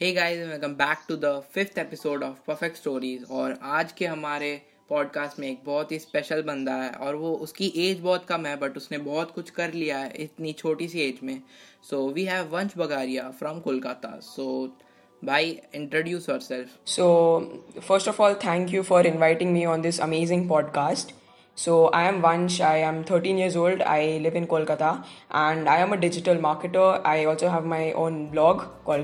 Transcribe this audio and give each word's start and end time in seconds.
Hey 0.00 0.12
guys 0.12 0.48
welcome 0.48 0.68
back 0.68 0.98
to 1.08 1.16
the 1.16 1.42
fifth 1.52 1.78
episode 1.78 2.22
of 2.22 2.36
perfect 2.46 2.76
stories 2.76 3.24
और 3.30 3.58
आज 3.62 3.92
के 3.92 4.06
हमारे 4.06 4.62
पॉडकास्ट 4.88 5.38
में 5.38 5.48
एक 5.48 5.60
बहुत 5.64 5.92
ही 5.92 5.98
स्पेशल 5.98 6.42
बंदा 6.42 6.72
है 6.72 6.90
और 6.90 7.14
वो 7.14 7.34
उसकी 7.34 7.72
एज 7.76 8.00
बहुत 8.00 8.24
कम 8.24 8.46
है 8.46 8.56
बट 8.56 8.76
उसने 8.76 8.98
बहुत 8.98 9.30
कुछ 9.30 9.50
कर 9.50 9.72
लिया 9.72 9.98
है 9.98 10.12
इतनी 10.16 10.52
छोटी 10.52 10.88
सी 10.88 11.00
एज 11.00 11.18
में। 11.22 11.42
सो 11.90 12.08
वी 12.08 12.24
हैव 12.24 12.46
वंश 12.46 12.70
बगारिया 12.78 13.30
फ्रॉम 13.30 13.60
कोलकाता 13.60 14.18
सो 14.22 14.76
भाई 15.24 15.60
introduce 15.74 16.28
your 16.28 16.40
self 16.40 16.68
so 16.86 17.40
first 17.88 18.08
of 18.08 18.22
all 18.22 18.34
thank 18.34 18.70
you 18.70 18.82
for 18.82 19.06
inviting 19.06 19.52
me 19.52 19.64
on 19.64 19.82
this 19.82 20.00
amazing 20.00 20.48
podcast 20.48 21.14
so 21.56 21.90
I 21.94 22.06
am 22.06 22.20
Vansh 22.20 22.60
I 22.60 22.80
am 22.80 23.02
thirteen 23.02 23.38
years 23.38 23.56
old 23.56 23.82
I 23.82 24.18
live 24.18 24.36
in 24.36 24.44
Kolkata 24.44 25.04
and 25.34 25.68
I 25.68 25.80
am 25.80 25.92
a 25.92 25.96
digital 25.96 26.38
marketer 26.38 27.02
I 27.06 27.24
also 27.24 27.48
have 27.48 27.66
my 27.66 27.92
own 27.92 28.26
blog 28.26 28.84
call 28.84 29.02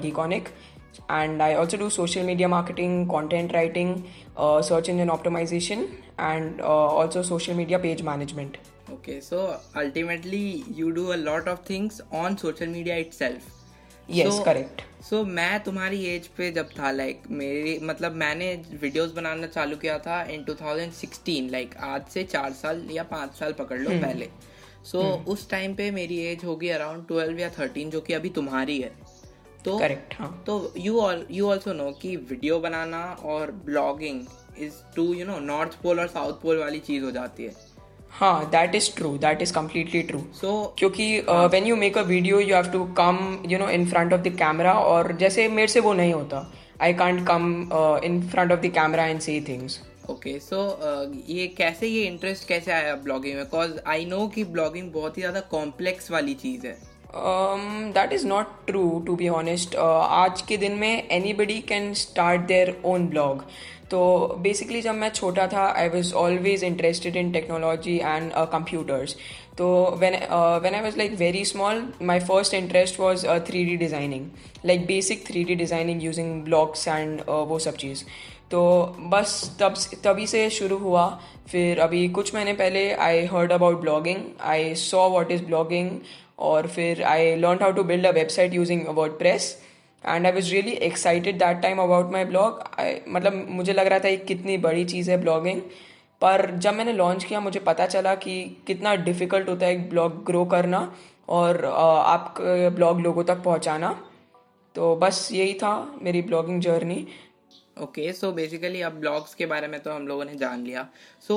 And 1.09 1.43
I 1.43 1.55
also 1.55 1.77
do 1.77 1.91
social 1.91 2.25
media 2.25 2.49
marketing, 2.49 3.09
content 3.09 3.53
writing, 3.53 4.05
uh, 4.37 4.63
search 4.63 4.89
engine 4.89 5.09
optimization, 5.09 5.89
and 6.19 6.61
uh, 6.61 6.67
also 6.67 7.23
social 7.23 7.55
media 7.55 7.79
page 7.79 8.03
management. 8.03 8.57
Okay 8.93 9.21
so 9.21 9.37
ultimately 9.77 10.65
you 10.77 10.91
do 10.91 11.07
a 11.07 11.17
lot 11.17 11.49
of 11.49 11.59
things 11.71 12.01
on 12.15 12.35
social 12.37 12.69
media 12.69 12.97
itself 12.97 13.41
Yes, 14.11 14.39
correct. 14.47 14.81
So 15.11 15.25
मैं 15.25 15.63
तुम्हारी 15.65 16.05
as 16.05 16.27
पे 16.27 16.51
जब 16.53 16.69
था 16.79 16.91
like 16.91 17.23
मेरी 17.31 17.79
मतलब 17.83 18.13
मैंने 18.13 18.63
videos 18.83 19.13
बनाना 19.13 19.47
चालू 19.47 19.77
किया 19.77 19.99
था 19.99 20.23
इन 20.25 20.45
2016 20.45 21.51
लाइक 21.51 21.77
आज 21.77 22.03
से 22.05 22.25
चार 22.25 22.53
साल 22.53 22.89
या 22.93 23.03
पाँच 23.03 23.35
साल 23.35 23.53
पकड़ 23.53 23.79
लो 23.79 23.91
पहले। 23.91 24.29
सो 24.85 25.01
उस 25.29 25.51
टाइम 25.51 25.75
पे 25.75 25.91
मेरी 25.91 26.19
एज 26.19 26.45
होगी 26.45 26.69
अराउंड 26.69 27.07
12 27.13 27.41
या 27.41 27.51
13 27.51 27.91
जो 27.91 28.01
कि 28.01 28.13
अभी 28.13 28.29
तुम्हारी 28.29 28.81
है। 28.81 28.93
तो 29.65 29.79
करेक्ट 29.79 30.15
हाँ. 30.19 30.43
तो 30.47 30.73
you 30.77 30.99
all 31.01 31.27
you 31.31 31.49
also 31.51 31.73
know 31.73 31.91
कि 32.03 32.17
वीडियो 32.31 32.59
बनाना 32.61 33.05
और 33.25 33.51
blogging 33.67 34.25
is 34.59 34.73
to 34.97 35.13
you 35.15 35.27
know 35.27 35.39
north 35.41 35.83
pole 35.83 36.01
और 36.01 36.09
साउथ 36.09 36.41
पोल 36.43 36.59
वाली 36.59 36.79
चीज़ 36.81 37.05
हो 37.05 37.11
जाती 37.11 37.45
है। 37.45 37.55
हाँ 38.11 38.51
that 38.51 38.75
is 38.75 38.91
true 38.97 39.17
that 39.19 39.43
is 39.43 39.53
completely 39.55 40.03
true 40.03 40.21
so 40.41 40.75
क्योंकि 40.79 41.07
when 41.53 41.67
you 41.67 41.77
make 41.77 41.99
a 41.99 42.03
video 42.03 42.41
you 42.41 42.55
have 42.55 42.71
to 42.73 42.85
come 42.99 43.39
you 43.51 43.59
know 43.59 43.69
in 43.71 43.87
front 43.91 44.13
of 44.13 44.21
the 44.21 44.37
camera 44.39 44.73
और 44.73 45.13
जैसे 45.17 45.49
मेरे 45.51 45.69
से 45.69 45.81
वो 45.81 45.93
नहीं 45.95 46.13
होता। 46.15 46.51
I 46.83 46.95
can't 46.95 47.27
come 47.27 47.49
in 48.05 48.21
front 48.31 48.53
of 48.53 48.61
the 48.61 48.73
camera 48.75 49.07
and 49.07 49.21
see 49.21 49.41
things 49.49 49.81
okay 50.11 50.39
so 50.41 50.61
ये 51.29 51.47
कैसे 51.59 51.87
ये 51.87 52.05
इंटरेस्ट 52.05 52.49
कैसे 52.49 52.73
आया 52.73 52.95
ब्लॉगिंग 53.05 53.35
में? 53.37 53.45
बिकॉज़ 53.45 53.79
आई 53.87 54.05
नो 54.05 54.27
कि 54.29 54.45
ब्लॉगिंग 54.45 54.93
बहुत 54.93 55.17
ही 55.17 55.23
ज़्यादा 55.23 55.41
कॉम्प्लेक्स 55.51 56.11
वाली 56.11 56.35
चीज़ 56.35 56.67
है। 56.67 56.77
That 57.15 58.13
is 58.13 58.27
not 58.27 58.47
true 58.67 58.89
to 59.07 59.17
be 59.17 59.29
honest 59.29 59.77
आज 59.77 60.43
के 60.49 60.57
दिन 60.57 60.73
में 60.79 61.09
anybody 61.35 61.61
can 61.69 61.93
start 61.95 62.41
their 62.49 62.81
own 62.85 63.07
blog 63.09 63.45
तो 63.91 64.01
बेसिकली 64.43 64.81
जब 64.83 64.95
मैं 64.95 65.09
छोटा 65.11 65.47
था 65.47 65.65
I 65.79 65.89
was 65.89 66.13
always 66.15 66.65
interested 66.65 67.17
in 67.17 67.33
technology 67.33 67.97
and 67.97 68.31
computers 68.53 69.17
तो 69.59 69.69
when 69.99 70.15
when 70.63 70.75
I 70.75 70.81
was 70.81 70.97
like 70.99 71.15
very 71.19 71.45
small 71.45 71.83
my 72.03 72.21
first 72.21 72.55
interest 72.55 73.01
was 73.01 73.27
three 73.49 73.65
D 73.65 73.77
designing 73.77 74.27
like 74.67 74.87
basic 74.87 75.27
three 75.27 75.45
D 75.45 75.55
designing 75.55 76.03
using 76.05 76.43
blocks 76.45 76.89
and 76.89 77.21
वो 77.29 77.59
सब 77.59 77.77
चीज़. 77.77 78.05
तो 78.51 78.63
बस 79.13 79.57
तब 79.61 79.75
तभी 80.05 80.27
से 80.27 80.49
शुरू 80.51 80.77
हुआ। 80.79 81.07
फिर 81.51 81.79
अभी 81.81 82.09
कुछ 82.09 82.35
महीने 82.35 82.53
पहले 82.55 82.93
I 82.95 83.25
heard 83.33 83.53
about 83.53 83.81
blogging 83.81 84.19
I 84.51 84.75
saw 84.75 85.09
what 85.11 85.31
is 85.33 85.45
blogging 85.45 85.91
और 86.43 86.67
फिर 86.69 87.03
I 87.05 87.35
learn 87.37 87.63
how 87.63 87.73
to 87.73 87.83
build 87.85 88.07
a 88.07 88.11
website 88.13 88.55
using 88.55 88.87
WordPress 89.19 89.57
and 90.05 90.27
I 90.27 90.33
was 90.33 90.51
really 90.53 90.73
excited 90.87 91.39
that 91.39 91.61
time 91.63 91.83
about 91.83 92.13
my 92.13 92.25
blog 92.25 92.63
मतलब 93.09 93.47
मुझे 93.51 93.73
लग 93.73 93.87
रहा 93.87 93.99
था 93.99 94.09
ये 94.09 94.17
कितनी 94.29 94.57
बड़ी 94.59 94.85
चीज़ 94.87 95.11
है 95.11 95.21
ब्लॉगिंग 95.21 95.61
पर 96.23 96.51
जब 96.57 96.75
मैंने 96.75 96.93
लॉन्च 96.93 97.25
किया, 97.25 97.41
मुझे 97.41 97.61
पता 97.61 97.87
चला 97.87 98.15
कि 98.15 98.35
कितना 98.67 98.95
डिफ़िकल्ट 99.05 99.49
होता 99.49 99.67
है 99.67 99.73
एक 99.73 99.89
ब्लॉग 99.91 100.23
ग्रो 100.27 100.45
करना 100.47 100.81
और 101.29 101.65
आपका 101.65 102.69
ब्लॉग 102.71 103.01
लोगों 103.01 103.25
तक 103.25 103.43
पहुंचाना। 103.45 103.91
तो 104.75 104.95
बस 104.97 105.29
यही 105.33 105.55
था 105.55 105.73
मेरी 106.03 106.23
blogging 106.23 106.61
journey 106.63 107.07
okay 107.83 108.13
so 108.13 108.31
basically 108.33 108.81
अब 108.83 108.93
ब्लॉग्स 109.01 109.35
के 109.35 109.47
बारे 109.47 109.69
में 109.69 109.79
तो 109.81 109.93
हम 109.93 110.07
लोगों 110.09 110.25
ने 110.25 110.35
जान 110.37 110.65
लिया। 110.65 110.87
So 111.21 111.37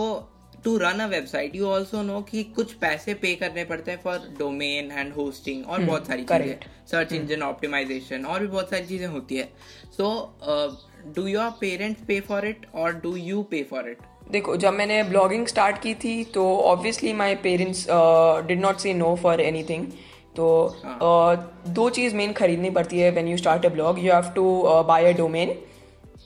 to 0.65 0.77
run 0.77 0.99
a 0.99 1.05
website 1.07 1.55
you 1.55 1.65
also 1.67 2.01
know 2.03 2.21
कि 2.29 2.43
कुछ 2.55 2.73
पैसे 2.81 3.13
पे 3.21 3.33
करने 3.35 3.63
पड़ते 3.65 3.91
हैं 3.91 3.99
फॉर 4.03 4.17
डोमेन 4.39 4.91
एंड 4.91 5.13
होस्टिंग 5.13 5.65
और 5.65 5.81
बहुत 5.81 6.07
सारी 6.07 6.23
चीज़ें। 6.23 6.57
सर्च 6.91 7.13
इंजन 7.13 7.43
ऑप्टिमाइजेशन 7.43 8.25
और 8.25 8.39
भी 8.39 8.47
बहुत 8.47 8.69
सारी 8.69 8.85
चीज़ें 8.85 9.07
होती 9.07 9.35
है। 9.35 9.49
So 9.97 10.09
do 11.15 11.27
your 11.27 11.49
parents 11.61 12.01
pay 12.07 12.19
for 12.29 12.47
it 12.47 12.65
और 12.75 12.95
do 13.03 13.15
you 13.15 13.41
pay 13.51 13.63
for 13.71 13.89
it 13.89 13.99
देखो 14.31 14.55
जब 14.57 14.73
मैंने 14.73 15.01
ब्लॉगिंग 15.03 15.45
स्टार्ट 15.47 15.81
की 15.81 15.93
थी 15.93 16.23
तो 16.33 16.45
obviously 16.57 17.13
my 17.13 17.35
parents 17.43 17.85
did 18.47 18.61
not 18.61 18.77
say 18.77 18.93
no 18.93 19.15
for 19.15 19.41
anything 19.41 19.85
तो 20.35 20.47
uh, 20.85 21.69
दो 21.75 21.89
चीज़ 21.89 22.15
मेन 22.15 22.33
खरीदनी 22.33 22.69
पड़ती 22.69 22.99
है 22.99 23.11
when 23.11 23.27
you 23.27 23.37
start 23.37 23.65
a 23.65 23.69
blog 23.69 23.99
you 23.99 24.11
have 24.13 24.31
to 24.35 24.43
buy 24.87 25.13
a 25.13 25.15
domain 25.17 25.55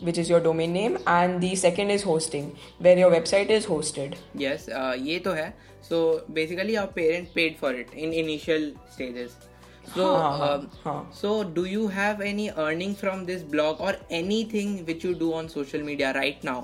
which 0.00 0.18
is 0.18 0.28
your 0.28 0.40
domain 0.40 0.72
name 0.72 0.98
and 1.06 1.40
the 1.40 1.54
second 1.54 1.90
is 1.90 2.02
hosting 2.02 2.52
where 2.78 2.98
your 2.98 3.10
website 3.10 3.50
is 3.58 3.66
hosted 3.66 4.16
yes 4.36 4.68
ये 5.08 5.18
तो 5.24 5.32
है 5.32 5.48
so 5.88 6.04
basically 6.34 6.74
our 6.74 6.92
parents 6.96 7.32
paid 7.34 7.56
for 7.56 7.80
it 7.80 7.94
in 7.94 8.12
initial 8.12 8.72
stages 8.92 9.36
so 9.86 10.04
हाँ, 10.16 10.38
हाँ, 10.38 10.58
um, 10.58 10.68
हाँ. 10.84 11.12
so 11.12 11.44
do 11.56 11.64
you 11.66 11.88
have 11.88 12.20
any 12.20 12.50
earning 12.50 12.94
from 12.94 13.26
this 13.26 13.42
blog 13.42 13.80
or 13.80 13.94
anything 14.10 14.70
which 14.86 15.04
you 15.04 15.14
do 15.14 15.32
on 15.34 15.48
social 15.48 15.84
media 15.88 16.12
right 16.14 16.46
now 16.50 16.62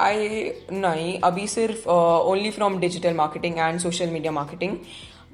I 0.00 0.50
नहीं 0.72 1.18
अभी 1.24 1.46
सिर्फ 1.48 1.86
only 1.88 2.50
from 2.50 2.78
digital 2.80 3.14
marketing 3.14 3.58
and 3.58 3.78
social 3.80 4.10
media 4.10 4.32
marketing 4.32 4.76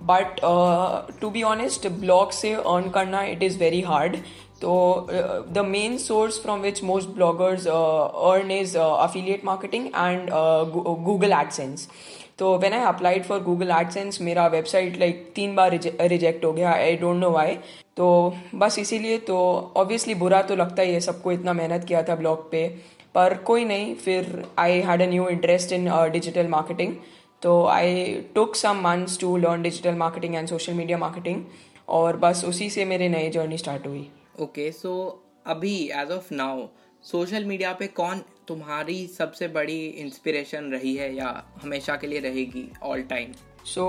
But 0.06 0.40
to 1.22 1.30
be 1.30 1.44
honest 1.44 1.88
blog 2.00 2.31
से 2.31 2.53
earn 2.53 2.90
करना 2.90 3.24
it 3.25 3.44
is 3.44 3.59
very 3.59 3.81
hard 3.81 4.18
तो 4.62 4.74
the 5.09 5.66
main 5.68 5.97
source 5.97 6.41
from 6.41 6.59
which 6.62 6.84
most 6.84 7.09
bloggers 7.16 7.68
earn 7.68 8.52
is 8.52 8.78
affiliate 8.78 9.46
marketing 9.46 9.86
and 9.88 10.30
Google 11.06 11.34
AdSense 11.34 11.88
तो 12.40 12.58
when 12.58 12.74
I 12.74 12.84
applied 12.88 13.24
for 13.24 13.40
Google 13.44 13.72
AdSense 13.72 14.22
मेरा 14.22 14.46
website 14.47 14.97
like 15.00 15.31
तीन 15.36 15.56
बार 15.56 15.72
reject 15.72 16.46
हो 16.46 16.52
गया. 16.53 16.72
I 16.72 16.96
don't 16.97 17.18
know 17.18 17.30
why 17.31 17.58
तो 17.97 18.08
बस 18.56 18.80
इसीलिए 18.80 19.18
तो 19.28 19.38
ऑब्वियसली 19.78 20.16
बुरा 20.16 20.42
तो 20.42 20.56
लगता 20.56 20.81
ही 20.81 20.94
है, 20.94 21.00
सबको 21.00 21.31
इतना 21.31 21.53
मेहनत 21.53 21.84
किया 21.88 22.02
था 22.03 22.16
ब्लॉग 22.16 22.50
पे. 22.52 22.68
पर 23.16 23.34
कोई 23.46 23.66
नहीं, 23.66 23.94
फिर 23.96 24.46
I 24.59 24.80
had 24.81 25.02
a 25.02 25.06
new 25.08 25.28
interest 25.30 25.72
in 25.74 25.90
digital 26.12 26.47
marketing 26.47 26.96
तो 27.44 27.66
I 27.68 28.04
took 28.36 28.56
some 28.56 28.80
months 28.84 29.20
to 29.20 29.36
learn 29.38 29.62
digital 29.62 29.96
marketing 29.96 30.36
and 30.36 30.48
social 30.48 30.74
media 30.74 30.98
marketing 30.98 31.44
और 31.90 32.18
बस 32.18 32.44
उसी 32.46 32.70
से 32.70 32.86
मेरी 32.86 33.09
नई 33.09 33.30
जर्नी 33.30 33.58
स्टार्ट 33.58 33.88
हुई। 33.88 34.08
ओके 34.42 34.72
सो 34.72 34.92
अभी 35.48 35.76
as 35.94 36.12
of 36.12 36.34
now 36.34 36.66
social 37.04 37.46
media 37.46 37.72
पे 37.74 37.88
कौन 37.88 38.22
तुम्हारी 38.48 38.96
सबसे 39.08 39.48
बड़ी 39.48 39.80
इंस्पिरेशन 39.88 40.72
रही 40.72 40.96
है 40.96 41.14
या 41.16 41.31
हमेशा 41.64 41.96
के 41.96 42.08
लिए 42.08 42.20
रहेगी 42.20 42.66
ऑल 42.84 43.02
टाइम 43.09 43.31
सो 43.66 43.88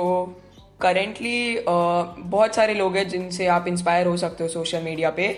करेंटली 0.80 1.64
बहुत 1.66 2.54
सारे 2.54 2.74
लोग 2.74 2.96
हैं 2.96 3.08
जिनसे 3.08 3.46
आप 3.46 3.68
इंस्पायर 3.68 4.06
हो 4.06 4.16
सकते 4.16 4.44
हो 4.44 4.48
सोशल 4.48 4.82
मीडिया 4.82 5.10
पे। 5.10 5.28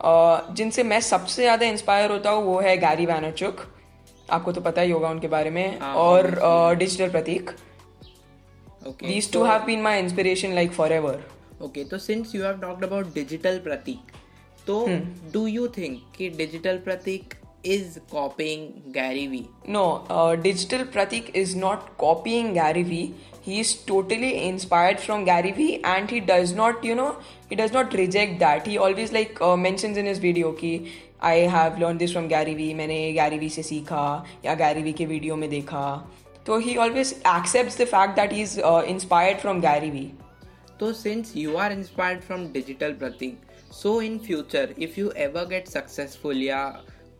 uh, 0.00 0.56
जिनसे 0.56 0.82
मैं 0.82 1.00
सबसे 1.00 1.42
ज़्यादा 1.42 1.66
इंस्पायर 1.66 2.10
होता 2.10 2.30
हूँ 2.30 2.44
वो 2.44 2.58
है 2.60 2.76
गैरी 2.78 3.06
वैनरचुक 3.06 3.60
आपको 4.30 4.52
तो 4.52 4.60
पता 4.60 4.80
ही 4.80 4.90
होगा 4.90 5.08
उनके 5.10 5.28
बारे 5.28 5.50
में 5.50 5.78
हाँ, 5.80 5.94
और 5.94 6.76
digital 6.78 7.10
Pratik 7.10 7.50
these 9.02 9.32
two 9.32 9.44
have 9.44 9.64
been 9.66 9.82
my 9.82 9.98
inspiration 9.98 10.54
like 10.54 10.72
forever 10.92 11.24
okay 11.62 11.84
तो 11.84 11.98
since 11.98 12.34
you 12.34 12.42
have 12.44 12.58
talked 12.60 12.84
about 12.84 13.14
digital 13.14 13.58
Pratik 13.64 14.12
तो 14.66 14.84
डू 15.32 15.46
यू 15.46 15.66
थिंक 15.76 16.00
कि 16.16 16.28
digital 16.30 16.78
Pratik 16.84 17.34
is 17.64 17.98
copying 18.10 18.92
Gary 18.92 19.26
Vee 19.26 19.44
No, 19.74 19.82
uh, 20.10 20.36
Digital 20.36 20.84
Pratik 20.94 21.30
is 21.42 21.54
not 21.54 21.86
copying 21.98 22.52
Gary 22.54 22.82
Vee. 22.82 23.14
He 23.44 23.60
is 23.60 23.72
totally 23.90 24.30
inspired 24.48 25.00
from 25.00 25.24
Gary 25.24 25.52
Vee, 25.52 25.80
and 25.92 26.10
he 26.10 26.20
does 26.20 26.52
not, 26.58 26.84
you 26.84 26.94
know, 26.94 27.10
he 27.50 27.56
does 27.60 27.72
not 27.72 27.94
reject 28.00 28.38
that. 28.40 28.66
He 28.66 28.78
always 28.86 29.12
like 29.12 29.40
uh, 29.40 29.56
mentions 29.56 29.96
in 29.96 30.06
his 30.06 30.18
video 30.18 30.52
कि 30.62 30.72
I 31.20 31.34
have 31.54 31.78
learned 31.78 32.04
this 32.04 32.12
from 32.12 32.28
Gary 32.28 32.54
Vee. 32.54 32.72
मैंने 32.74 32.98
Gary 33.14 33.38
Vee 33.38 33.50
से 33.56 33.62
सीखा 33.62 34.06
या 34.44 34.56
Gary 34.58 34.82
Vee 34.82 34.96
के 34.98 35.06
video 35.06 35.36
में 35.36 35.48
देखा. 35.50 35.84
तो 36.46 36.60
he 36.62 36.76
always 36.84 37.14
accepts 37.36 37.76
the 37.76 37.86
fact 37.86 38.16
that 38.16 38.32
he 38.32 38.42
is 38.42 38.58
uh, 38.58 38.82
inspired 38.94 39.40
from 39.46 39.60
Gary 39.68 39.90
Vee. 39.90 40.10
तो 40.80 40.92
since 40.92 41.32
you 41.36 41.56
are 41.56 41.72
inspired 41.72 42.20
from 42.20 42.46
digital 42.52 42.92
Pratik 43.00 43.72
so 43.72 44.00
in 44.02 44.18
future 44.18 44.74
if 44.82 44.98
you 45.00 45.10
ever 45.24 45.44
get 45.48 45.68
successful 45.68 46.42
या 46.42 46.62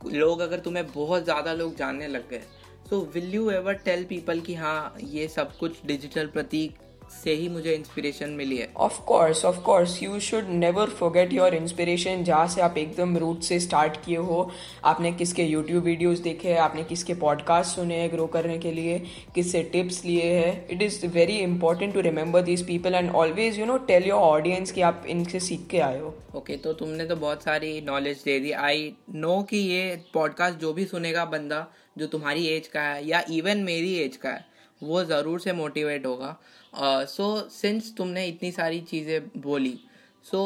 लोग 0.07 0.41
अगर 0.41 0.61
तुम्हें 0.61 0.87
बहुत 0.87 1.25
ज़्यादा 1.25 1.53
लोग 1.53 1.77
जानने 1.77 2.09
लग 2.09 2.29
गए 2.31 2.43
so 2.91 3.01
will 3.15 3.35
you 3.35 3.51
ever 3.51 3.75
tell 3.85 4.05
people 4.05 4.41
कि 4.41 4.55
हाँ 4.55 4.95
ये 5.01 5.29
सब 5.29 5.57
कुछ 5.59 5.85
डिजिटल 5.87 6.27
प्रतीक 6.27 6.79
से 7.15 7.35
ही 7.35 7.49
मुझे 7.49 7.75
इंस्पिरेशन 7.75 8.31
मिली 8.31 8.57
है। 8.57 8.69
Of 8.77 9.01
course 9.07 9.45
of 9.45 9.61
course 9.63 10.03
you 10.03 10.19
should 10.21 10.49
never 10.51 10.89
forget 10.91 11.33
your 11.33 11.55
inspiration 11.55 12.25
जहाँ 12.25 12.47
से 12.49 12.61
आप 12.61 12.79
एकदम 12.79 13.17
रूट 13.19 13.43
से 13.43 13.59
स्टार्ट 13.61 13.97
किए 14.05 14.17
हो। 14.19 14.51
आपने 14.85 15.13
किसके 15.13 15.43
यूट्यूब 15.43 15.85
वीडियोस 15.85 16.19
देखे 16.21 16.49
हैं 16.49 16.59
आपने 16.61 16.85
किसके 16.85 17.15
पॉडकास्ट 17.17 17.77
सुने 17.77 17.97
हैं 17.97 18.11
ग्रो 18.13 18.27
करने 18.29 18.59
के 18.59 18.73
लिए 18.73 18.99
किससे 19.35 19.63
टिप्स 19.73 20.05
लिए 20.05 20.33
हैं। 20.33 20.69
It 20.69 20.83
is 20.83 21.07
very 21.09 21.37
important 21.39 21.95
to 21.95 22.01
remember 22.01 22.43
these 22.43 22.67
people 22.67 22.95
and 22.95 23.11
always 23.13 23.59
you 23.59 23.67
know 23.67 23.77
tell 23.87 24.09
your 24.09 24.21
audience 24.21 24.73
कि 24.73 24.83
आप 24.83 25.05
इनसे 25.09 25.41
सीख 25.41 25.67
के 25.71 25.79
आए 25.81 25.99
हो। 26.01 26.15
ओके 26.35 26.53
okay, 26.53 26.65
तो 26.65 26.73
तुमने 26.73 27.05
तो 27.05 27.17
बहुत 27.17 27.43
सारी 27.43 27.81
नॉलेज 27.81 28.23
दे 28.25 28.39
दी। 28.41 28.53
आई 28.53 28.93
नो 29.15 29.43
कि 29.43 29.57
ये 29.59 30.01
पॉडकास्ट 30.15 30.59
जो 30.59 30.73
भी 30.73 30.85
सुनेगा 30.85 31.25
बंदा 31.27 31.67
जो 31.99 32.07
तुम्हारी 32.07 32.47
एज 32.47 32.69
का 32.69 32.81
है 32.83 33.07
या 33.09 33.23
इवन 33.31 33.59
मेरी 33.63 33.95
एज 33.97 34.17
का 34.17 34.31
है 34.31 34.45
वो 34.83 35.03
ज़रूर 35.05 35.41
से 35.41 35.53
मोटिवेट 35.53 36.07
होगा। 36.07 36.37
सो 36.75 37.25
uh, 37.33 37.49
सिंस 37.51 37.89
so, 37.89 37.97
तुमने 37.97 38.27
इतनी 38.27 38.51
सारी 38.53 38.81
चीज़ें 38.83 39.41
बोली 39.41 39.79
so 40.27 40.43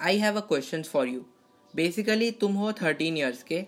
I 0.00 0.18
have 0.18 0.36
a 0.36 0.40
question 0.40 0.82
for 0.82 1.08
you 1.08 1.24
basically 1.74 2.30
तुम 2.40 2.54
हो 2.54 2.72
थर्टीन 2.72 3.16
ईयर्स 3.16 3.42
के 3.42 3.64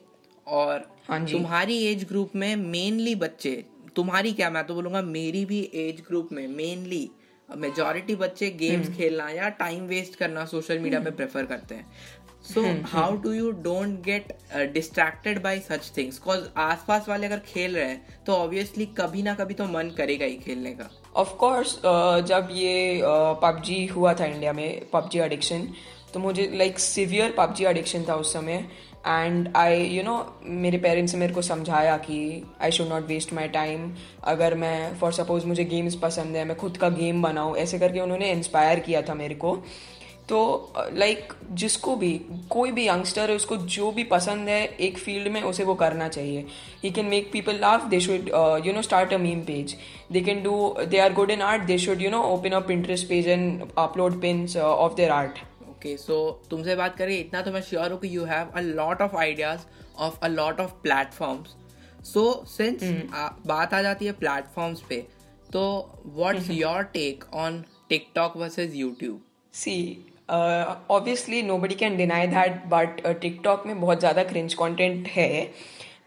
और 0.46 0.88
हाँ 1.08 1.24
तुम्हारी 1.26 1.78
एज 1.84 2.04
ग्रुप 2.04 2.32
में 2.36 2.54
मेनली 2.56 3.14
बच्चे 3.16 3.54
तुम्हारी 3.96 4.32
क्या 4.32 4.50
मैं 4.50 4.64
तो 4.66 4.74
बोलूँगा 4.74 5.02
मेरी 5.02 5.44
भी 5.44 5.60
एज 5.76 6.02
ग्रुप 6.08 6.28
में 6.32 6.46
मेनली 6.48 7.08
मेजोरिटी 7.48 8.14
बच्चे 8.16 8.50
गेम्स 8.52 8.86
हम्म। 8.86 8.96
खेलना 8.96 9.28
या 9.30 9.48
टाइम 9.58 9.82
वेस्ट 9.86 10.16
करना 10.16 10.44
सोशल 10.44 10.78
मीडिया 10.78 11.00
पे 11.00 11.10
प्रेफर 11.12 11.38
हम्म। 11.38 11.48
करते 11.48 11.74
हैं 11.74 12.24
so 12.46 12.62
how 12.88 13.16
do 13.22 13.32
you 13.32 13.50
don't 13.62 14.00
get 14.04 14.32
distracted 14.72 15.42
by 15.42 15.58
such 15.60 15.90
things 15.96 16.18
because 16.18 16.44
आसपास 16.60 17.08
वाले 17.08 17.26
अगर 17.26 17.38
खेल 17.46 17.76
रहे 17.76 17.88
हैं 17.88 18.24
तो 18.26 18.32
ऑब्वियसली 18.34 18.86
कभी 18.98 19.22
ना 19.22 19.34
कभी 19.34 19.54
तो 19.54 19.64
मन 19.66 19.90
करेगा 19.96 20.26
ही 20.26 20.36
खेलने 20.36 20.72
का। 20.72 20.90
ऑफकोर्स 21.16 21.74
uh, 21.76 22.26
जब 22.26 22.48
ये 22.52 23.00
पबजी 23.42 23.86
uh, 23.86 23.94
हुआ 23.94 24.14
था 24.14 24.24
इंडिया 24.24 24.52
में 24.52 24.90
पबजी 24.92 25.18
एडिक्शन 25.20 25.68
तो 26.14 26.20
मुझे 26.20 26.50
लाइक 26.54 26.78
सिवियर 26.78 27.34
पबजी 27.38 27.64
एडिक्शन 27.64 28.04
था 28.08 28.14
उस 28.14 28.32
समय। 28.32 28.64
एंड 29.06 29.48
आई 29.56 29.82
यू 29.86 30.02
नो 30.02 30.14
मेरे 30.44 30.78
पेरेंट्स 30.78 31.14
ने 31.14 31.20
मेरे 31.20 31.34
को 31.34 31.42
समझाया 31.42 31.96
कि 31.96 32.18
I 32.62 32.70
should 32.70 32.88
not 32.88 33.06
waste 33.08 33.32
my 33.32 33.48
time 33.48 33.90
अगर 34.24 34.54
मैं 34.54 34.98
फॉर 34.98 35.12
सपोज़ 35.12 35.46
मुझे 35.46 35.64
गेम्स 35.64 35.94
पसंद 36.02 36.36
है 36.36 36.44
मैं 36.44 36.56
खुद 36.56 36.76
का 36.76 36.88
गेम 36.88 37.22
बनाऊँ 37.22 37.56
ऐसे 37.56 37.78
करके 37.78 38.00
उन्होंने 38.00 38.30
इंस्पायर 38.32 38.80
किया 38.80 39.02
था 39.02 39.14
मेरे 39.14 39.34
को। 39.34 39.52
तो 40.28 40.72
लाइक 40.76 41.18
like, 41.18 41.34
जिसको 41.52 41.94
भी 41.96 42.12
कोई 42.50 42.70
भी 42.72 42.86
यंगस्टर 42.86 43.30
है 43.30 43.36
उसको 43.36 43.56
जो 43.74 43.90
भी 43.92 44.04
पसंद 44.04 44.48
है 44.48 44.64
एक 44.86 44.98
फ़ील्ड 44.98 45.28
में 45.32 45.40
उसे 45.42 45.64
वो 45.64 45.74
करना 45.74 46.08
चाहिए। 46.08 46.44
He 46.82 46.90
can 46.90 47.06
make 47.06 47.30
people 47.32 47.58
laugh 47.60 47.84
they 47.88 48.00
should 48.00 48.30
you 48.66 48.72
know 48.72 48.82
start 48.82 49.12
a 49.12 49.18
meme 49.18 49.40
page 49.42 49.76
they 50.12 50.20
can 50.20 50.42
do 50.42 50.54
they 50.86 50.98
are 50.98 51.12
good 51.12 51.30
in 51.30 51.42
art 51.42 51.62
they 51.64 51.78
should 51.78 52.02
you 52.02 52.10
know 52.10 52.22
open 52.32 52.52
up 52.52 52.70
interest 52.70 53.08
page 53.08 53.28
and 53.28 53.62
upload 53.78 54.20
pins 54.20 54.56
of 54.56 54.94
their 54.94 55.10
art 55.10 55.38
okay 55.70 55.96
so 55.96 56.18
तुमसे 56.50 56.76
बात 56.76 56.96
करें 56.96 57.18
इतना 57.18 57.42
तो 57.42 57.52
मैं 57.52 57.62
sure 57.62 57.92
हूँ 57.92 58.00
कि 58.00 58.16
you 58.16 58.24
have 58.24 58.50
a 58.56 58.60
lot 58.62 59.02
of 59.02 59.16
ideas 59.16 59.60
of 59.98 60.18
a 60.22 60.28
lot 60.28 60.60
of 60.60 60.72
platforms 60.82 61.54
so 62.06 62.24
since 62.48 62.82
बात 63.46 63.74
आ 63.74 63.82
जाती 63.82 64.06
है 64.06 64.12
प्लेटफॉर्म्स 64.18 64.82
पे 64.88 65.00
तो 65.52 65.64
what's 66.16 66.50
your 66.50 66.82
take 66.92 67.24
on 67.34 67.64
TikTok 67.88 68.36
versus 68.36 68.74
YouTube 68.76 69.20
see 69.54 69.76
obviously 70.28 71.42
nobody 71.58 71.74
can 71.74 71.96
deny 71.96 72.26
that 72.26 72.62
but 72.68 73.06
TikTok 73.20 73.66
में 73.66 73.80
बहुत 73.80 74.00
ज़्यादा 74.00 74.22
क्रिंज 74.24 74.54
कॉन्टेंट 74.54 75.08
है। 75.08 75.44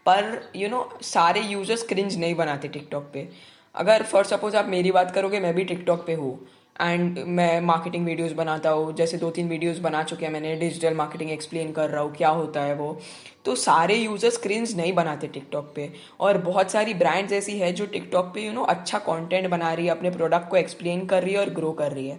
पर 0.06 0.50
यू 0.56 0.62
you 0.62 0.70
नो 0.70 0.82
know, 0.82 1.02
सारे 1.04 1.40
यूज़र्स 1.42 1.82
क्रिंज 1.88 2.18
नहीं 2.18 2.34
बनाते 2.34 2.68
टिकटॉक 2.68 3.10
पे। 3.14 3.28
अगर 3.74 4.02
फॉर 4.02 4.24
सपोज़ 4.24 4.56
आप 4.56 4.68
मेरी 4.68 4.90
बात 4.92 5.10
करोगे 5.14 5.40
मैं 5.40 5.54
भी 5.54 5.64
टिकटॉक 5.64 6.06
पे 6.06 6.14
हूँ। 6.14 6.38
एंड 6.80 7.18
मैं 7.28 7.60
मार्केटिंग 7.60 8.04
वीडियोस 8.06 8.32
बनाता 8.32 8.70
हूँ। 8.70 8.92
जैसे 8.96 9.16
दो 9.18 9.30
तीन 9.30 9.48
वीडियोस 9.48 9.78
बना 9.78 10.02
चुके 10.02 10.24
हैं 10.24 10.32
मैंने 10.32 10.54
डिजिटल 10.56 10.94
मार्केटिंग 10.94 11.30
एक्सप्लेन 11.30 11.72
कर 11.72 11.90
रहा 11.90 12.02
हूँ 12.02 12.12
क्या 12.14 12.28
होता 12.30 12.62
है 12.62 12.74
वो। 12.74 12.98
तो 13.44 13.54
सारे 13.56 13.94
यूज़र्स 13.94 14.36
क्रिंज 14.38 14.76
नहीं 14.76 14.92
बनाते 14.94 15.26
टिकटॉक 15.28 15.72
पे। 15.76 15.90
और 16.20 16.38
बहुत 16.40 16.70
सारी 16.70 16.94
ब्रांड्स 16.94 17.32
ऐसी 17.32 17.58
है 17.58 17.72
जो 17.72 17.86
टिकटॉक 17.88 18.32
पे 18.34 18.40
यू 18.40 18.46
you 18.46 18.54
नो 18.54 18.60
know, 18.60 18.70
अच्छा 18.70 18.98
कंटेंट 19.00 19.48
बना 19.48 19.72
रही 19.72 19.86
है 19.86 19.90
अपने 19.90 20.10
प्रोडक्ट 20.10 20.48
को 20.50 20.56
एक्सप्लेन 20.56 21.04
कर 21.06 21.22
रही 21.22 21.34
है 21.34 21.40
और 21.40 21.50
ग्रो 21.50 21.72
कर 21.72 21.92
रही 21.92 22.08
है। 22.08 22.18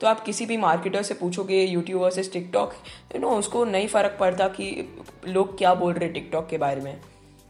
तो 0.00 0.06
आप 0.06 0.20
किसी 0.20 0.46
भी 0.46 0.56
मार्केटर 0.56 1.02
से 1.02 1.14
पूछोगे 1.14 1.62
YouTube 1.62 2.02
versus 2.02 2.32
TikTok 2.32 2.74
you 3.14 3.20
know 3.20 3.30
उसको 3.30 3.64
नहीं 3.64 3.88
फ़र्क 3.88 4.16
पड़ता 4.20 4.48
कि 4.48 4.88
लोग 5.28 5.56
क्या 5.58 5.74
बोल 5.74 5.92
रहे 5.92 6.08
टिकटॉक 6.08 6.48
के 6.48 6.58
बारे 6.58 6.80
में। 6.80 7.00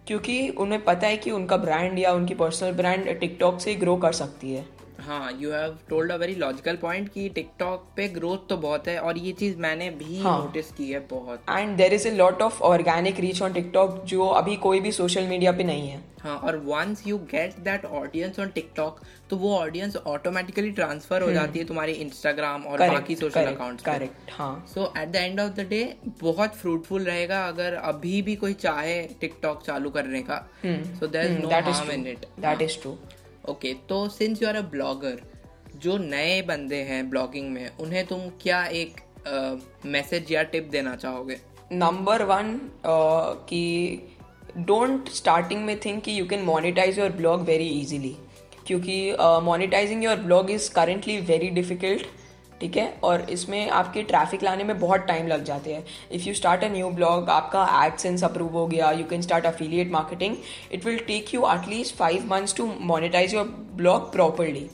क्योंकि 0.06 0.48
उन्हें 0.48 0.84
पता 0.84 1.06
है 1.06 1.16
कि 1.16 1.30
उनका 1.30 1.56
ब्रांड 1.56 1.98
या 1.98 2.12
उनकी 2.12 2.34
पर्सनल 2.34 2.72
ब्रांड 2.72 3.08
टिकटॉक 3.20 3.60
से 3.60 3.74
ग्रो 3.74 3.96
कर 3.96 4.12
सकती 4.12 4.52
है। 4.54 4.64
हाँ 5.00 5.32
you 5.40 5.50
have 5.52 5.78
told 5.88 6.12
a 6.12 6.16
very 6.16 6.34
logical 6.34 6.76
point 6.76 7.08
कि 7.08 7.28
टिकटॉक 7.28 7.86
पे 7.96 8.08
ग्रोथ 8.08 8.48
तो 8.48 8.56
बहुत 8.58 8.88
है 8.88 8.98
और 9.00 9.18
ये 9.18 9.32
चीज़ 9.32 9.56
मैंने 9.58 9.90
भी 9.92 10.18
नोटिस 10.18 10.66
हाँ. 10.66 10.76
की 10.78 10.90
है 10.92 11.00
बहुत। 11.10 11.44
And 11.50 11.76
there 11.76 11.94
is 11.94 12.08
a 12.08 12.10
lot 12.10 12.42
of 12.42 12.62
organic 12.64 13.20
reach 13.20 13.42
on 13.42 13.52
TikTok 13.52 14.02
जो 14.04 14.26
अभी 14.26 14.56
कोई 14.66 14.80
भी 14.80 14.92
सोशल 14.92 15.26
मीडिया 15.26 15.52
पे 15.52 15.64
नहीं 15.64 15.88
है। 15.88 16.08
हाँ 16.22 16.36
और 16.38 16.56
once 16.64 17.02
you 17.06 17.18
get 17.30 17.58
that 17.64 17.84
audience 17.84 18.38
on 18.40 18.48
TikTok 18.54 19.00
तो 19.30 19.36
वो 19.36 19.54
ऑडियंस 19.56 19.96
ऑटोमेटिकली 19.96 20.70
ट्रांसफ़र 20.70 21.22
हो 21.22 21.28
hmm. 21.28 21.36
जाती 21.36 21.58
है 21.58 21.64
तुम्हारे 21.64 21.92
इंस्टाग्राम 21.94 22.62
और 22.62 22.78
correct, 22.78 22.94
बाकी 22.94 23.14
सोशल 23.16 23.46
अकाउंट 23.46 23.80
करेक्ट 23.80 24.30
हाँ। 24.32 24.66
So 24.74 24.92
at 24.98 25.08
the 25.08 25.16
end 25.16 25.40
of 25.40 25.52
the 25.52 25.66
day 25.70 25.82
बहुत 26.20 26.56
फ्रूटफुल 26.56 27.04
रहेगा 27.04 27.44
अगर 27.46 27.74
अभी 27.74 28.20
भी 28.22 28.34
कोई 28.36 28.54
चाहे 28.56 29.00
टिकटॉक 29.20 29.62
चालू 29.66 29.90
करने 29.90 30.22
का। 30.22 30.36
So 30.64 31.06
there 31.06 31.30
is 31.30 31.38
no 31.38 31.48
harm 31.50 31.90
in 31.90 32.06
it 32.06 32.26
that 32.40 32.62
is 32.62 32.78
true 32.80 32.96
okay 33.48 33.74
तो 33.74 34.08
since 34.08 34.42
you 34.42 34.48
are 34.48 34.56
a 34.56 34.60
blogger 34.60 35.20
जो 35.76 35.98
नए 35.98 36.42
बंदे 36.42 36.76
हैं 36.76 37.10
ब्लॉगिंग 37.10 37.50
में 37.50 37.70
उन्हें 37.80 38.06
तुम 38.06 38.18
क्या 38.20 38.64
एक 38.66 39.00
मैसेज 39.86 40.26
uh, 40.26 40.32
या 40.32 40.42
टिप 40.42 40.68
देना 40.72 40.96
चाहोगे? 40.96 41.36
नंबर 41.72 42.22
वन 42.22 42.60
कि 43.48 43.98
डोंट 44.56 45.08
स्टार्टिंग 45.08 45.64
में 45.64 45.80
थिंक 45.80 46.02
कि 46.02 46.20
you 46.20 46.26
can 46.26 46.40
monetize 46.42 46.98
your 46.98 47.10
blog 47.10 47.40
very 47.40 47.68
easily 47.68 48.16
क्योंकि 48.66 49.16
monetizing 49.20 50.04
your 50.04 50.16
blog 50.16 50.50
is 50.50 50.70
currently 50.72 51.20
very 51.20 51.50
difficult 51.50 52.06
ठीक 52.60 52.76
है 52.76 52.88
और 53.04 53.20
इसमें 53.30 53.68
आपके 53.70 54.02
ट्रैफ़िक 54.02 54.42
लाने 54.42 54.64
में 54.64 54.78
बहुत 54.80 55.06
टाइम 55.06 55.26
लग 55.26 55.44
जाते 55.44 55.74
हैं 55.74 55.84
if 56.12 56.28
you 56.28 56.34
start 56.34 56.64
a 56.64 56.68
new 56.68 56.90
blog 56.98 57.30
आपका 57.30 57.64
एडसेंस 57.84 58.24
अप्रूव 58.24 58.58
हो 58.58 58.66
गया 58.66 58.90
you 58.92 59.04
can 59.10 59.22
start 59.22 59.46
affiliate 59.46 59.90
marketing 59.92 60.36
it 60.72 60.84
will 60.84 60.98
take 61.06 61.34
you 61.34 61.46
at least 61.54 61.96
five 61.96 62.26
months 62.30 62.54
to 62.56 62.66
monetize 62.92 63.34
your 63.34 63.44
blog 63.76 64.12
properly 64.12 64.68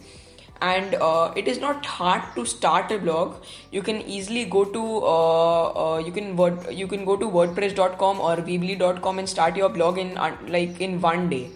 and 0.62 0.94
uh, 0.96 1.32
it 1.36 1.48
is 1.48 1.58
not 1.60 1.84
hard 1.86 2.22
to 2.34 2.42
start 2.46 2.90
a 2.90 2.98
blog 2.98 3.34
you 3.72 3.82
can 3.82 4.00
easily 4.02 4.44
go 4.46 4.64
to 4.76 4.84
uh, 4.98 5.64
uh, 5.80 5.98
you 5.98 6.12
can 6.12 6.30
word 6.36 6.62
you 6.72 6.86
can 6.86 7.04
go 7.04 7.16
to 7.16 7.28
wordpress.com 7.28 8.20
or 8.20 8.36
weebly.com 8.38 9.18
and 9.18 9.28
start 9.28 9.56
your 9.56 9.68
blog 9.68 9.98
in 9.98 10.16
uh, 10.18 10.30
like 10.48 10.80
in 10.80 11.00
one 11.00 11.28
day 11.28 11.50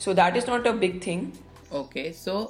so 0.00 0.12
that 0.12 0.36
is 0.36 0.46
not 0.46 0.66
a 0.66 0.72
big 0.72 1.00
thing 1.00 1.22
okay 1.74 2.08
so 2.14 2.40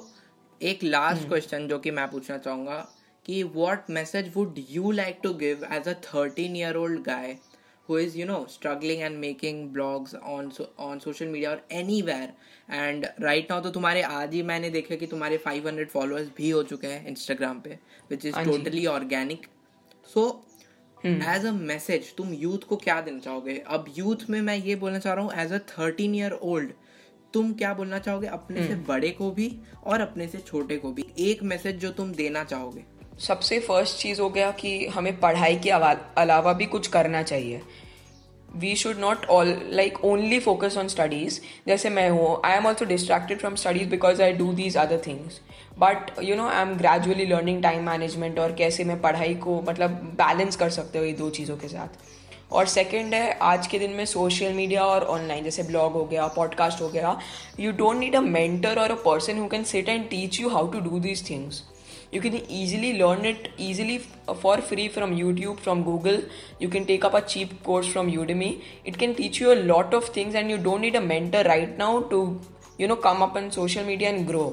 एक 0.61 0.83
last 0.83 1.27
question 1.27 1.57
hmm. 1.57 1.69
जो 1.69 1.77
कि 1.79 1.91
मैं 1.91 2.05
पूछना 2.09 2.37
चाहूँगा 2.37 2.75
कि 3.25 3.43
what 3.43 3.89
message 3.89 4.31
would 4.35 4.55
you 4.69 4.91
like 4.91 5.19
to 5.23 5.33
give 5.33 5.67
as 5.71 5.87
a 5.87 5.93
thirteen 5.93 6.55
year 6.55 6.75
old 6.75 7.01
guy 7.01 7.37
who 7.89 7.97
is 7.97 8.15
you 8.15 8.25
know 8.25 8.47
struggling 8.47 9.01
and 9.03 9.19
making 9.19 9.73
blogs 9.73 10.13
on 10.23 10.51
so, 10.51 10.69
on 10.79 10.99
social 10.99 11.27
media 11.27 11.49
or 11.49 11.59
anywhere? 11.81 12.27
And 12.71 13.07
right 13.21 13.51
now 13.51 13.61
तो 13.61 13.69
तुम्हारे 13.69 14.01
आज 14.01 14.33
ही 14.33 14.43
मैंने 14.43 14.69
देखा 14.69 14.95
कि 14.95 15.07
तुम्हारे 15.07 15.39
500 15.47 15.85
followers 15.85 16.27
भी 16.37 16.49
हो 16.49 16.63
चुके 16.63 16.87
हैं 16.87 17.07
इंस्टाग्राम 17.07 17.59
पे 17.59 17.79
which 18.09 18.25
is 18.25 18.35
totally 18.35 18.85
organic 18.85 19.47
so 20.13 20.45
as 21.05 21.45
a 21.45 21.51
message 21.51 22.15
तुम 22.15 22.33
यूथ 22.33 22.57
को 22.57 22.75
क्या 22.75 23.01
देना 23.01 23.19
चाहोगे? 23.19 23.63
अब 23.67 23.85
यूथ 23.97 24.15
में 24.29 24.41
मैं 24.41 24.57
ये 24.57 24.75
बोलना 24.75 24.99
चाह 24.99 25.13
रहा 25.13 25.23
हूँ 25.23 25.33
as 25.33 25.51
a 25.51 25.57
thirteen 25.57 26.15
year 26.15 26.31
old 26.31 26.71
तुम 27.33 27.53
क्या 27.53 27.73
बोलना 27.73 27.99
चाहोगे? 27.99 28.27
अपने 28.27 28.67
से 28.67 28.75
hmm. 28.75 28.87
बड़े 28.87 29.09
को 29.09 29.31
भी 29.31 29.59
और 29.83 30.01
अपने 30.01 30.27
से 30.27 30.37
छोटे 30.37 30.77
को 30.77 30.91
भी। 30.91 31.05
एक 31.19 31.43
मैसेज 31.43 31.75
जो 31.75 31.91
तुम 31.91 32.11
देना 32.11 32.43
चाहोगे। 32.43 33.00
सबसे 33.21 33.59
फ़र्स्ट 33.59 33.97
चीज़ 33.97 34.21
हो 34.21 34.29
गया 34.29 34.51
कि 34.51 34.85
हमें 34.87 35.19
पढ़ाई 35.19 35.55
के 35.57 35.69
अलावा 35.69 36.53
भी 36.53 36.65
कुछ 36.65 36.87
करना 36.87 37.21
चाहिए। 37.23 37.61
We 38.55 38.75
should 38.75 38.97
not 38.99 39.25
all 39.29 39.55
like 39.69 40.03
only 40.05 40.39
focus 40.39 40.77
on 40.77 40.87
studies 40.87 41.39
जैसे 41.67 41.89
मैं 41.89 42.09
हूँ 42.09 42.41
I 42.45 42.57
am 42.57 42.65
also 42.67 42.85
distracted 42.85 43.39
from 43.39 43.55
studies 43.55 43.89
because 43.89 44.21
I 44.21 44.33
do 44.33 44.51
these 44.53 44.77
other 44.77 45.01
things 45.07 45.39
but 45.79 46.11
you 46.23 46.35
know 46.35 46.47
I 46.47 46.61
am 46.61 46.73
gradually 46.77 47.25
learning 47.25 47.61
time 47.63 47.85
management 47.85 48.39
और 48.39 48.53
कैसे 48.53 48.83
मैं 48.83 48.99
पढ़ाई 49.01 49.35
को 49.35 49.61
मतलब 49.69 49.91
बैलेंस 50.17 50.55
कर 50.55 50.69
सकते 50.69 50.99
हो 50.99 51.05
ये 51.05 51.13
दो 51.13 51.29
चीज़ों 51.29 51.57
के 51.57 51.67
साथ। 51.67 51.99
और 52.51 52.65
सेकेंड 52.67 53.13
है, 53.13 53.37
आज 53.41 53.67
के 53.67 53.79
दिन 53.79 53.91
में 53.91 54.05
सोशल 54.05 54.53
मीडिया 54.53 54.83
और 54.85 55.03
ऑनलाइन 55.09 55.43
जैसे 55.43 55.63
ब्लॉग 55.63 55.93
हो 55.93 56.03
गया 56.05 56.25
पॉडकास्ट 56.27 56.81
हो 56.81 56.89
गया। 56.89 57.17
You 57.59 57.71
don't 57.71 57.97
need 57.97 58.15
a 58.15 58.21
mentor 58.21 58.79
और 58.79 58.91
a 58.91 58.95
person 59.05 59.39
who 59.39 59.47
can 59.47 59.63
sit 59.63 59.89
and 59.89 60.09
teach 60.09 60.39
you 60.41 60.49
how 60.49 60.67
to 60.71 60.79
do 60.79 60.99
these 60.99 61.29
things 61.29 61.63
you 62.11 62.21
can 62.21 62.35
easily 62.59 62.91
learn 63.01 63.25
it 63.25 63.49
easily 63.57 63.97
for 64.41 64.55
free 64.69 64.87
from 64.95 65.15
youtube 65.21 65.59
from 65.59 65.83
google 65.83 66.19
you 66.59 66.69
can 66.69 66.85
take 66.85 67.05
up 67.05 67.13
a 67.13 67.21
cheap 67.33 67.53
course 67.63 67.87
from 67.93 68.11
udemy 68.11 68.51
it 68.85 68.97
can 68.97 69.15
teach 69.15 69.39
you 69.39 69.53
a 69.53 69.59
lot 69.73 69.93
of 69.93 70.09
things 70.17 70.35
and 70.35 70.49
you 70.49 70.57
don't 70.57 70.81
need 70.81 70.95
a 70.95 71.05
mentor 71.13 71.43
right 71.53 71.77
now 71.77 71.93
to 72.13 72.19
you 72.77 72.87
know 72.87 72.99
come 73.07 73.21
up 73.21 73.35
on 73.35 73.49
social 73.51 73.85
media 73.85 74.09
and 74.09 74.27
grow 74.27 74.47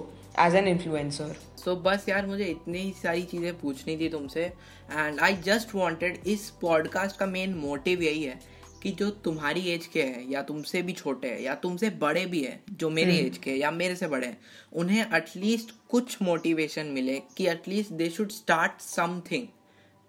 as 0.46 0.54
an 0.54 0.72
influencer 0.76 1.34
so 1.58 1.70
so, 1.70 1.82
बस 1.84 2.04
यार 2.08 2.26
मुझे 2.26 2.44
इतनी 2.44 2.78
ही 2.78 2.92
सारी 3.02 3.22
चीज़ें 3.30 3.52
पूछनी 3.60 3.96
थी 4.00 4.08
तुमसे 4.08 4.42
and 4.42 5.18
I 5.20 5.34
just 5.44 5.74
wanted 5.74 6.18
इस 6.26 6.48
पॉडकास्ट 6.60 7.16
का 7.18 7.26
मेन 7.26 7.54
मोटिव 7.54 8.02
यही 8.02 8.22
है 8.22 8.38
कि 8.82 8.90
जो 8.90 9.10
तुम्हारी 9.24 9.60
एज 9.70 9.86
के 9.86 10.02
हैं 10.02 10.28
या 10.30 10.42
तुमसे 10.42 10.82
भी 10.82 10.92
छोटे 10.92 11.28
हैं 11.28 11.40
या 11.40 11.54
तुमसे 11.54 11.90
बड़े 12.00 12.24
भी 12.26 12.42
हैं 12.44 12.62
जो 12.72 12.90
मेरी 12.90 13.16
एज 13.16 13.24
हम्म। 13.24 13.42
के 13.42 13.54
या 13.54 13.70
मेरे 13.70 13.96
से 13.96 14.08
बड़े 14.08 14.26
हैं 14.26 14.38
उन्हें 14.72 15.16
एटलीस्ट 15.16 15.74
कुछ 15.88 16.16
मोटिवेशन 16.22 16.86
मिले 16.86 17.20
कि 17.36 17.48
at least 17.48 17.92
they 17.92 18.10
should 18.10 18.30
start 18.30 18.80
something 18.80 19.46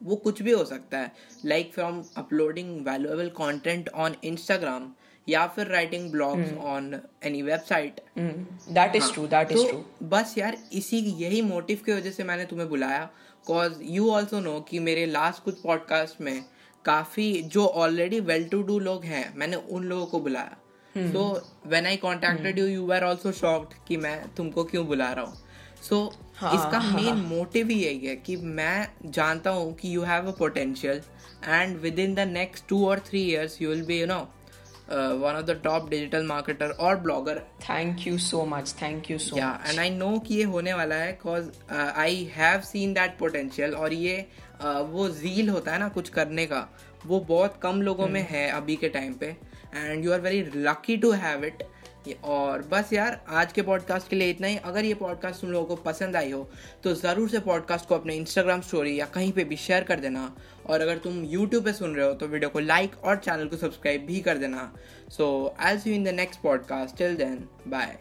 वो 0.02 0.16
कुछ 0.16 0.42
भी 0.42 0.52
हो 0.52 0.64
सकता 0.66 0.98
है। 0.98 1.12
Like 1.46 1.74
from 1.74 2.04
uploading 2.18 2.80
valuable 2.86 3.30
content 3.38 3.90
on 3.90 4.16
Instagram 4.24 4.92
या 5.28 5.46
फिर 5.48 5.68
writing 5.68 6.12
blogs 6.12 6.54
on 6.54 7.00
any 7.24 7.42
website 7.42 8.00
that 8.18 8.96
is 8.96 9.12
true 9.14 9.26
that 9.28 9.52
is 9.52 9.68
true 9.68 9.84
बस 10.10 10.34
यार 10.38 10.58
इसी 10.74 11.00
यही 11.24 11.42
मोटिव 11.42 11.82
की 11.86 11.92
वजह 11.92 12.12
से 12.12 12.24
मैंने 12.24 12.46
तुम्हें 12.46 12.70
बुलाया। 12.70 13.10
कॉज 13.48 13.80
यू 13.82 14.10
ऑल्सो 14.12 14.40
नो 14.40 14.60
कि 14.62 14.80
मेरे 14.80 15.06
लास्ट 15.06 15.44
कुछ 15.44 15.62
पॉडकास्ट 15.62 16.22
में 16.22 16.44
काफ़ी 16.86 17.42
जो 17.54 17.66
ऑलरेडी 17.66 18.20
वेल 18.20 18.48
टू 18.50 18.62
डू 18.64 18.80
लोग 18.80 19.04
हैं 19.06 19.34
मैंने 19.38 19.56
उन 19.56 19.84
लोगों 19.84 20.06
को 20.06 20.20
बुलाया। 20.20 20.58
So 20.96 21.22
when 21.68 21.86
I 21.86 21.98
contacted 21.98 22.60
you 22.60 22.66
you 22.68 22.90
are 22.92 23.04
also 23.04 23.32
shocked 23.32 23.74
कि 23.88 23.98
मैं 23.98 24.18
तुमको 24.38 24.64
क्यों 24.64 24.86
बुला 24.88 25.12
रहा 25.12 25.26
हूँ। 25.26 25.38
सो 25.82 25.96
so, 25.96 26.18
हाँ, 26.36 26.54
इसका 26.54 26.80
मेन 26.80 27.08
हाँ, 27.08 27.16
मोटिव 27.16 27.66
हाँ. 27.66 27.74
ही 27.74 27.84
यही 27.84 28.08
है 28.08 28.16
कि 28.16 28.36
मैं 28.38 28.88
जानता 29.06 29.50
हूँ 29.50 29.74
कि 29.74 29.96
you 29.96 30.02
have 30.04 30.28
a 30.28 30.36
potential 30.38 31.02
and 31.46 31.78
with 31.82 32.00
in 32.00 32.16
the 32.16 32.28
next 32.30 32.68
two 32.70 32.86
और 32.88 33.00
three 33.00 33.24
years 33.24 33.62
you 33.62 33.70
will 33.70 33.86
be 33.86 34.00
you 34.00 34.08
know 34.08 34.20
one 34.92 35.36
of 35.36 35.46
the 35.46 35.60
top 35.64 35.90
digital 35.90 36.26
marketer 36.26 36.70
और 36.80 36.96
blogger 37.00 37.40
thank 37.62 38.08
you 38.08 38.18
so 38.18 38.44
much 38.46 38.74
thank 38.82 39.10
you 39.12 39.18
so 39.18 39.38
yeah 39.38 39.50
and 39.68 39.80
I 39.80 39.90
know 39.90 40.18
कि 40.20 40.36
ये 40.36 40.44
होने 40.46 40.74
वाला 40.74 40.96
है 40.96 41.12
because 41.12 41.50
I 41.74 42.24
have 42.36 42.62
seen 42.62 42.94
that 42.94 43.18
potential 43.20 43.76
और 43.76 43.94
ये 43.94 44.26
uh, 44.62 44.82
वो 44.84 45.10
जील 45.10 45.50
होता 45.50 45.72
है 45.72 45.80
ना 45.80 45.90
कुछ 45.90 46.10
करने 46.10 46.46
का 46.46 46.68
वो 47.06 47.20
बहुत 47.20 47.60
कम 47.64 47.82
लोगों 47.82 48.04
hmm. 48.04 48.14
में 48.14 48.28
है 48.30 48.50
अभी 48.52 48.76
के 48.76 48.90
टाइम 48.90 49.14
पे 49.14 49.36
and 49.76 50.06
you 50.06 50.14
are 50.14 50.22
very 50.22 50.44
lucky 50.58 50.98
to 50.98 51.12
have 51.18 51.46
it 51.46 51.64
और 52.24 52.62
बस 52.72 52.90
यार, 52.94 53.20
आज 53.30 53.52
के 53.54 53.62
पॉडकास्ट 53.62 54.08
के 54.10 54.16
लिए 54.16 54.30
इतना 54.30 54.48
ही। 54.48 54.56
अगर 54.58 54.86
ये 54.86 54.94
पॉडकास्ट 54.94 55.42
तुम 55.42 55.52
लोगों 55.52 55.66
को 55.68 55.82
पसंद 55.84 56.16
आई 56.16 56.32
हो 56.32 56.50
तो 56.84 56.94
ज़रूर 56.96 57.30
से 57.30 57.40
पॉडकास्ट 57.40 57.88
को 57.88 57.96
अपने 57.96 58.16
इंस्टाग्राम 58.16 58.62
स्टोरी 58.62 59.00
या 59.00 59.06
कहीं 59.06 59.32
पे 59.32 59.44
भी 59.44 59.56
शेयर 59.58 59.84
कर 59.84 60.00
देना। 60.00 60.32
और 60.66 60.82
अगर 60.82 60.98
तुम 60.98 61.24
यूट्यूब 61.26 61.64
पे 61.66 61.74
सुन 61.74 61.96
रहे 61.96 62.06
हो 62.08 62.14
तो 62.14 62.28
वीडियो 62.28 62.50
को 62.50 62.60
लाइक 62.60 62.92
और 63.04 63.18
चैनल 63.18 63.48
को 63.48 63.58
सब्सक्राइब 63.58 64.06
भी 64.06 64.20
कर 64.20 64.38
देना। 64.38 64.72
So 65.10 65.56
I 65.60 65.78
see 65.78 65.96
in 65.96 66.04
the 66.04 66.08
next 66.16 66.42
podcast 66.42 66.98
till 66.98 67.16
then 67.16 67.48
bye 67.68 67.98